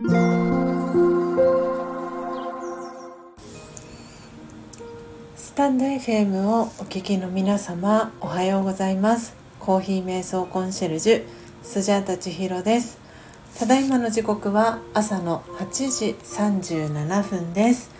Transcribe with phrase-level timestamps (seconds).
[0.00, 0.06] ス
[5.56, 9.34] タンド FM をお聞きの皆様おはようございます。
[9.58, 11.24] コーヒー瞑想コンシェルジュ
[11.64, 13.00] スジャータ千尋です。
[13.58, 17.90] ただいまの時刻は朝の8時37分です。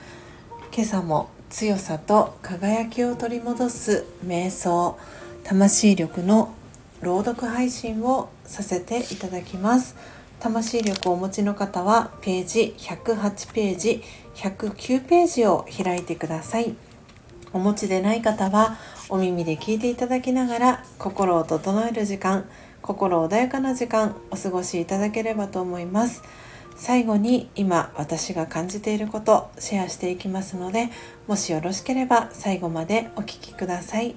[0.72, 4.96] 今朝も強さと輝きを取り戻す瞑想
[5.42, 6.54] 魂力の
[7.00, 10.17] 朗読配信をさせていただきます。
[10.40, 14.02] 魂力をお持ちの方はページ108ページ
[14.36, 16.74] 109ページを開いてください。
[17.52, 18.76] お持ちでない方は
[19.08, 22.48] お耳で聞いていただきながら心を整える時間
[22.82, 26.22] 心穏やかな時間お過ごしいただければと思います。
[26.76, 30.90] 最後に今私が感じていることシェアしていきますので
[31.26, 34.14] もしよろしければ最後までお聴きください。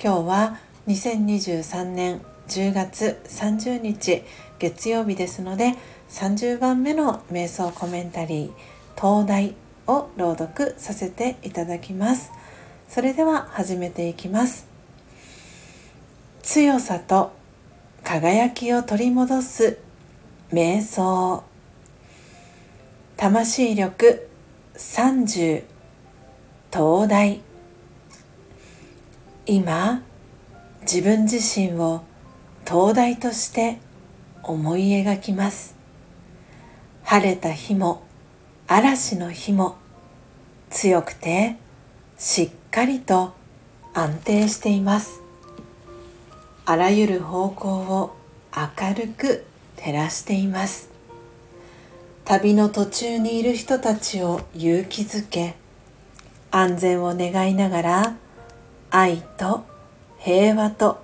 [0.00, 4.22] 今日は2023年10月30日
[4.58, 5.74] 月曜日ですので
[6.08, 8.50] 30番目の瞑想コメンタリー
[8.94, 9.54] 東大
[9.86, 12.32] を朗読させていただきます。
[12.88, 14.66] それでは始めていきます。
[16.42, 17.32] 強さと
[18.04, 19.78] 輝きを取り戻す
[20.52, 21.42] 瞑想。
[23.16, 24.28] 魂力
[24.74, 25.64] 30
[26.72, 27.40] 東大。
[29.46, 30.02] 今
[30.82, 32.02] 自分自身を
[32.64, 33.78] 灯台として
[34.46, 35.74] 思い描きます。
[37.02, 38.02] 晴れた日も
[38.68, 39.76] 嵐の日も
[40.70, 41.56] 強くて
[42.16, 43.34] しっかりと
[43.92, 45.20] 安定しています。
[46.64, 48.16] あらゆる方向を
[48.56, 49.44] 明るく
[49.76, 50.90] 照らしています。
[52.24, 55.54] 旅の途中にいる人たちを勇気づけ
[56.50, 58.16] 安全を願いながら
[58.90, 59.64] 愛と
[60.18, 61.02] 平和と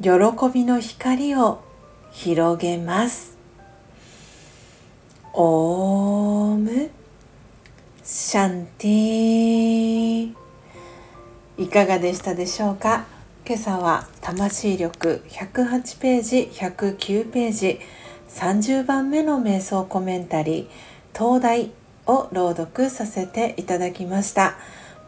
[0.00, 0.10] 喜
[0.52, 1.60] びの光を
[2.14, 3.36] 広げます。
[5.32, 6.90] オーム。
[8.04, 10.32] シャンティ
[11.58, 13.04] いかがでしたでしょうか？
[13.44, 17.80] 今朝は魂力108ページ109ページ
[18.28, 21.72] 30番目の瞑想コメンタリー東大
[22.06, 24.54] を朗読させていただきました。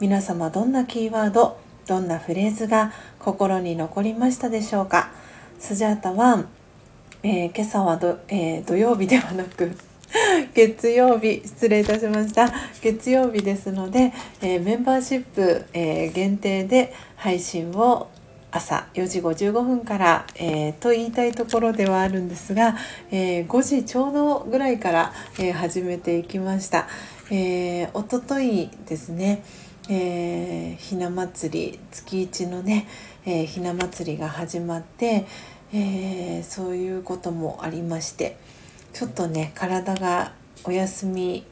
[0.01, 5.13] 皆様どんなキーワードどんなフレーズが心に残りましたでしょうか？
[5.61, 6.45] スジャータは、
[7.29, 9.73] えー、今朝はど、えー、土曜日ではなく
[10.55, 18.07] 月曜日失礼いたしました月曜日ですので、えー、メンバーシップ、え限定で配信を
[18.53, 22.77] 朝4時55分から、えー、と言いたいところではあるんですが、
[23.11, 26.87] えー、5時ちょうどぐらいから、えー、始めていきました。
[27.33, 29.43] えー、おとといですね、
[29.89, 32.87] え、ひな祭り月一のね、
[33.25, 35.27] え、ひな祭りが始まって、
[35.73, 38.37] えー、そういうこともありまして
[38.93, 40.33] ちょっとね体が
[40.65, 41.45] お休み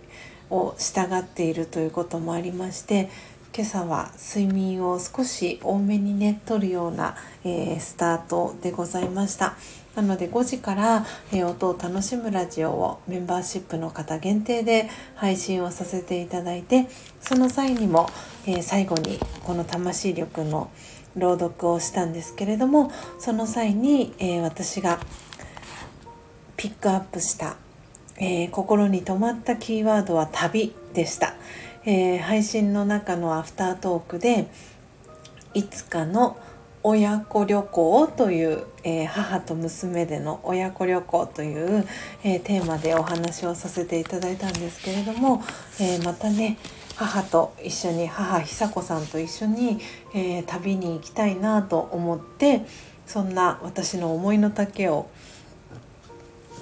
[0.51, 3.11] をしたがっているということもありまして
[3.57, 9.55] 今朝は睡眠を少し多めにねとるような、えー、スタートでございました。
[9.95, 16.89] なので5時から、えー、音を楽しむラジオをメンバーシップの方限定で配信をさせていただいて
[17.21, 18.09] その際にも、
[18.45, 20.69] えー、最後にこの魂力の
[21.17, 24.99] 朗読をしたんですけれどもその際に、え私が
[26.57, 27.57] ピックアップした、
[28.19, 31.35] え心に留まったキーワードは旅でした。
[31.87, 34.49] えー、配信の中のアフタートークで
[35.53, 36.39] いつかの
[36.83, 41.87] 親子旅行という、え、母と娘での親子旅行という、
[42.23, 45.43] え、テーマでお話をさせていただいたんですけれども、
[45.81, 46.59] えまたね
[46.97, 49.81] 母と一緒に母久子さんと一緒に、
[50.15, 52.63] え旅に行きたいなと思って
[53.07, 55.11] そんな私の思いの丈を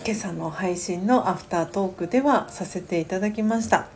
[0.04, 3.88] 今朝の配信のアフタートークではさせていただきました。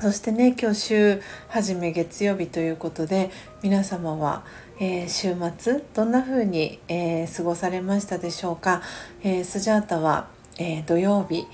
[0.00, 3.30] そしてね今日週初め月曜日ということで
[3.62, 4.44] 皆様は、
[4.80, 8.82] えー、週末どんな風に、えー、過ごされましたでしょうか、
[9.22, 11.46] えー、スジャータは、え土曜日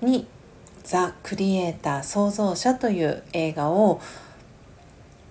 [0.00, 0.26] に
[0.84, 4.00] 「ザ・クリエイター創造者」という映画を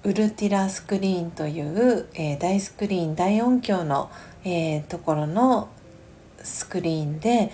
[0.04, 4.12] ウルティラスクリーンという、え大スクリーン大音響の、
[4.44, 5.70] えところの
[6.44, 7.54] スクリーンで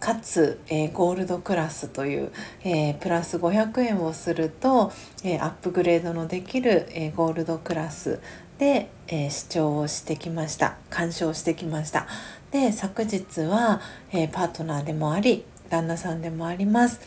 [0.00, 2.32] かつ、えー、ゴールドクラスという、
[2.64, 4.90] え、プラス500円をすると、
[5.22, 8.20] え、アップグレードのできる、えゴールドクラス
[8.58, 10.76] で、え視聴をしてきました。
[10.90, 12.06] 鑑賞してきました。
[12.50, 13.80] で昨日は、
[14.12, 17.00] えパートナーでもあり旦那さんでもあります、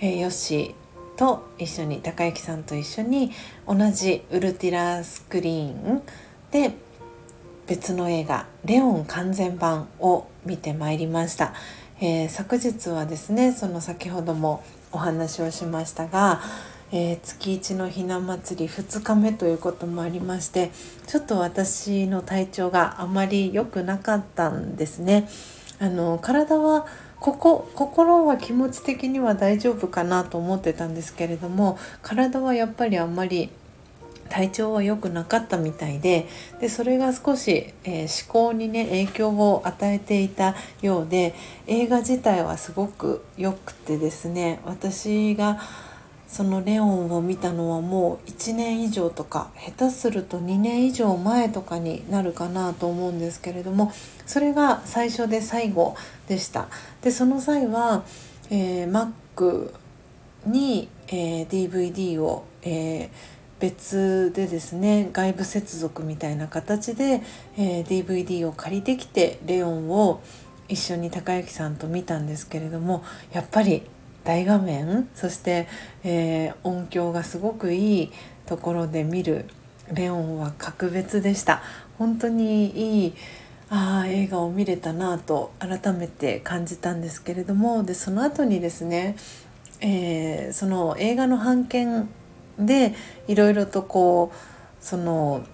[0.00, 3.32] えヨッシーと一緒に高之さんと一緒に
[3.66, 6.02] 同じウルティラスクリーン
[6.52, 6.72] で
[7.66, 11.52] 別の映画「レオン完全版」を見てまいりました。
[12.00, 14.62] えー、昨日はですねその先ほども
[14.92, 16.40] お話をしましたが、
[16.92, 20.70] えー、月一のひな祭り2日目ということもありまして
[21.08, 25.28] ちょっと私の体調があまり良くなかったんですね。
[25.80, 26.86] あの体は
[27.20, 33.50] ここ心は気持ち的には大丈夫かなと思ってたんですけれども体はやっぱりあんまり
[34.28, 36.28] 体調は良くなかったみたいで
[36.60, 41.34] でそれが少し、えー、思考にね影響を与えていたようで
[41.66, 45.58] 映画自体はすごく良くてですね私が
[46.28, 53.92] そのレオンを見たのはもう1年以上とか下手すると2年以上前とかになるかなと思うんですけれども
[54.26, 55.96] それが最初で最後
[56.28, 56.68] でした。
[57.02, 58.04] でその際は、
[58.50, 59.72] えー、Mac
[60.46, 63.08] に、えー、DVD を、えー、
[63.58, 67.22] 別でですね外部接続みたいな形で、
[67.56, 70.20] えー、DVD を借りてきてレオンを
[70.68, 73.02] 一緒に高之さんと見たんですけれども
[73.32, 73.82] やっぱり
[74.24, 75.68] 大画面そして、
[76.04, 78.12] えー、音響がすごくいい
[78.46, 79.46] ところで見る
[79.92, 81.62] レオンは格別でした。
[81.98, 83.14] 本当にいい
[83.70, 89.16] あ映画を見れたなと改めて感じたんですけれどもでその後にですね、
[89.80, 92.08] えー、その映画の版権
[92.58, 92.94] で
[93.26, 94.36] いろいろとこう
[94.80, 95.44] その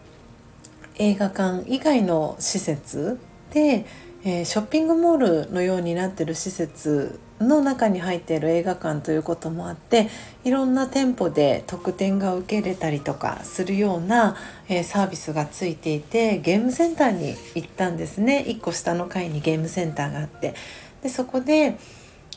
[0.96, 3.18] 映画館以外の施設
[3.52, 3.84] で、
[4.24, 7.18] えー、ショッピングモールのようになってる施設
[7.48, 10.08] の中に入っている映画館ということもあって
[10.44, 14.36] いろんな店舗で特典が受けれたりとかするような、
[14.68, 20.54] えー、サービスがついていてゲームセンターに行ったんですね1個下の階にゲームセンターがあって
[21.02, 21.78] でそこで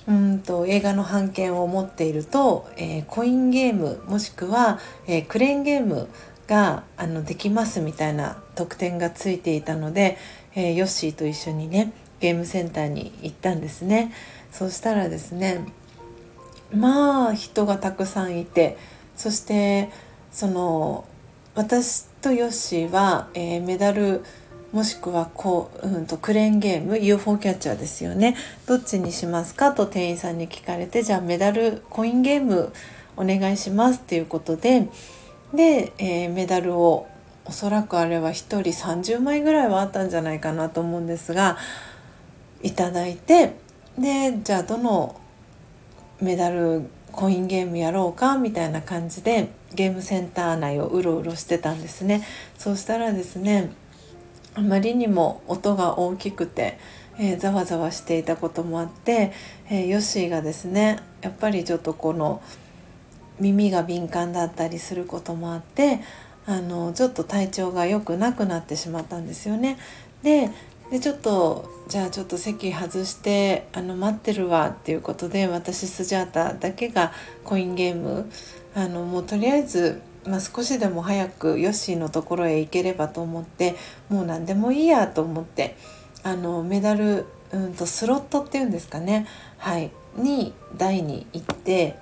[0.08, 6.08] うんと映画の版権を持っていると、えー、コインゲームもしくは、えー、クレーンゲーム
[6.48, 10.18] があのできますみたいな特典がついていたので、
[10.56, 14.12] えー、ヨッシーと一緒にねゲームセンターに行ったんですね。
[14.58, 15.66] そしたらですね
[16.74, 18.78] まあ人がたくさんいて
[19.16, 19.90] そして
[20.32, 21.06] その
[21.54, 24.24] 私とヨッシーは、えー、メダル
[24.72, 28.36] もしくはこう、うんと、クレーンゲーム UFO キャッチャーですよね。
[28.68, 32.74] どっちにしますかと店員さんに聞かれてじゃあメダルコインゲーム
[33.16, 34.90] お願いしますっていうことで
[35.54, 37.08] で、えー、メダルを
[37.46, 41.58] おそらくあれは1人30枚ぐらいはあったんじゃないかなと思うんですが
[42.62, 43.56] いただいて
[43.98, 45.20] でじゃあどの
[46.22, 52.24] メダルコインゲームやろうかみたいな感じでゲームセンター内をうろうろしてたんですね
[52.58, 53.72] そうしたらですね
[54.54, 56.80] あまりにも音が大きくて、
[57.18, 59.32] えー、ざわざわしていたこともあって、
[59.70, 62.42] えー、ヨッシーがですねやっぱりちょっとこの
[63.40, 66.02] 耳が敏感だったりすることもあって
[66.46, 69.78] あのちょっと体調が良くなくなってしまったんですよね。
[70.24, 70.50] で
[70.90, 77.12] でちょっとじゃあちょっと席外してあの待ってるわっていうことで私スジャータだけが
[77.44, 78.30] コインゲーム
[78.74, 83.76] あのもうとりあえず、まあ、少しでも早くヨッシーのところへ行ければと思って
[84.10, 85.76] もう何でもいいやと思って
[86.24, 91.96] あのメダル、うんとスロットっていうんですかねはいに台に行って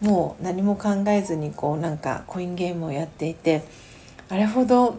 [0.00, 3.62] もう何も考えずにこうなんかコインゲームをやっていて
[4.28, 4.98] あれほど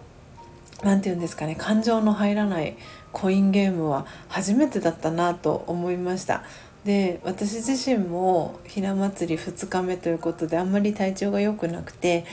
[0.84, 2.78] 何て言うんですかね感情の入らない
[3.12, 6.44] コインゲームは初めてだったなと思いました。
[6.86, 12.26] で私自身もひな祭り2日目ということであんまり体調が良くなくて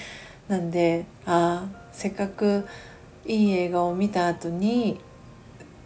[0.48, 2.66] なんであせっかく
[3.26, 5.00] いい映画を見た後に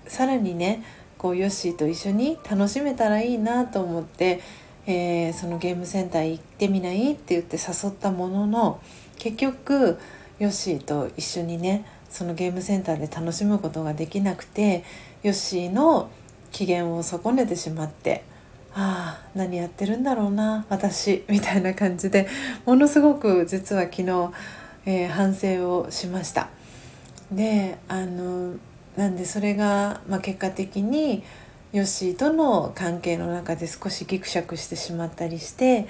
[0.06, 0.85] さらにね
[1.16, 4.40] こうヨッシーと一緒に楽しめたらいいなと思って、
[4.87, 7.12] えー、そのゲームセンター行ってみない？
[7.12, 8.80] って言って誘ったものの
[9.18, 9.99] 結局
[10.38, 14.85] ヨッシーと一緒にねそのゲームセンターで楽しむことができなくて
[15.23, 16.11] ヨッシーの
[16.52, 18.25] 機嫌を損ねてしまって
[18.75, 22.29] ああ何やってるんだろうな私みたいな感じで
[22.67, 24.31] ものすごく実は昨日、
[24.87, 26.49] えー、反省をしました。
[27.33, 28.55] であの
[28.97, 31.23] なんでそれが、まあ、結果的に
[31.73, 35.87] ヨッシーとの関係の中で少しギクシャクしてしまったりして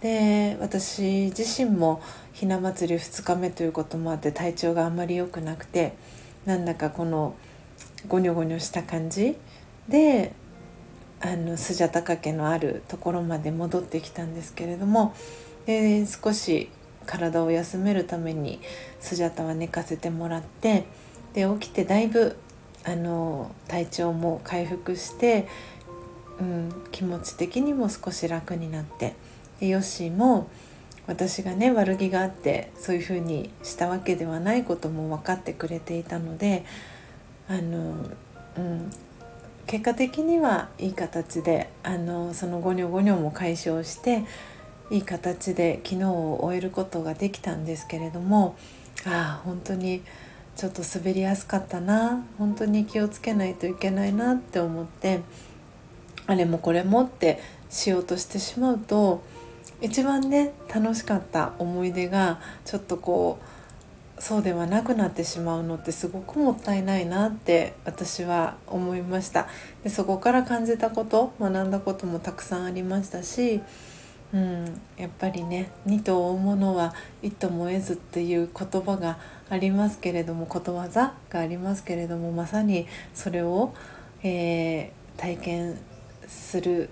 [0.00, 2.02] で私自身も
[2.32, 5.94] ひな祭り2日目ということもあって体調があんまり良くなくて
[6.46, 7.34] なんだかこの
[8.08, 9.36] ゴニョゴニョした感じ
[9.88, 10.32] で
[11.20, 15.14] あのスジャタカ家のあるところまで戻ってきたんですけれども
[15.66, 16.70] で少し
[17.04, 18.58] 体を休めるために
[19.00, 20.86] スジャタは寝かせてもらって
[21.34, 22.36] で起きてだいぶ
[22.84, 25.46] あの体調も回復して、
[26.40, 29.14] うん、気持ち的にも少し楽になって。
[29.68, 30.48] ヨッシーも
[31.06, 36.64] 私がね悪気があってそういうふうにしたわけではないことも分かってくれていたので
[37.48, 37.94] あの、
[38.56, 38.90] うん、
[39.66, 44.24] 結果的にはいい形であのそのゴニョゴニョも解消して
[44.90, 48.56] いい形で昨日を終えることができたんですけれども
[49.06, 50.02] ああ本当に
[50.56, 55.20] ちょっと滑りやすかったな本当に気をつけないといけないなって思って
[56.26, 57.40] あれもこれもって
[57.70, 59.22] しようとしてしまうと
[59.80, 63.38] 一番ね楽しかった思い出がちょっとこ
[64.18, 69.48] うそうではなくなってしまうのってすごくもったいないなって私は思いました。
[69.82, 73.62] でそこから感じたこと学んだこともたくさんありましたし
[74.32, 83.74] うん、やっぱりね二と追うものは一とも得ずっていう言葉がありますけれどもことわざがありますけれどもまさにそれを、
[84.22, 85.78] えー、体験
[86.28, 86.90] する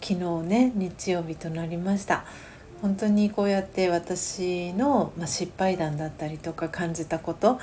[0.00, 2.24] 昨日ね日曜日となりました。
[2.80, 7.58] 本当にこうやって私の、まあ、失敗談だったりとか感じたこと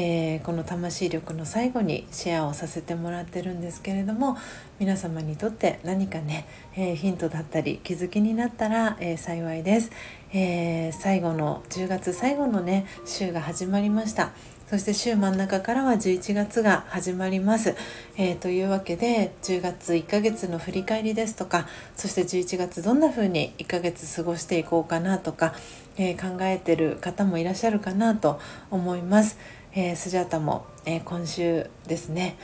[0.00, 4.36] えー、この魂力の最後にシェアをさせてもらってるんですけれども
[4.78, 9.90] 皆様にとって何かね、えー、ヒントだったり気づきになったら、えー、幸いです、
[10.32, 14.30] え最後の10月最後のね週が始まりました。
[14.68, 17.74] そして週真ん中からは11月が始まります、
[18.18, 25.54] えというわけで10月1ヶ月の振り返りですとかそして11月どんな風に1ヶ月過ごしていこうかなとか、
[25.96, 29.38] え考えてる方もいらっしゃるかなと思います。
[29.74, 32.36] えー、スジャータも、え、今週ですね、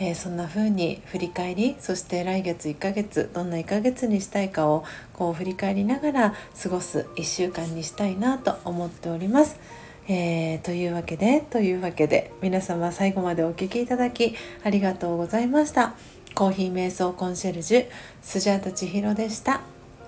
[0.00, 9.60] え、そんな風に振り返りそして来月1ヶ月どんな1ヶ月にしたいかをこう振り返りながら過ごす1週間にしたいなと思っております。
[10.08, 14.34] えー、というわけでというわけで皆様最後までお聴きいただき
[14.64, 15.94] ありがとうございました。
[16.34, 17.86] コーヒー瞑想コンシェルジュ
[18.22, 19.60] スジャータ千尋でした。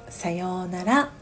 [0.08, 1.19] さようなら。